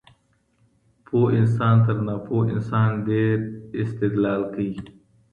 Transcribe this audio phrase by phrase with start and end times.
[1.05, 3.35] پوه انسان تر ناپوهه انسان ډېر
[3.81, 4.79] استدلال کوي.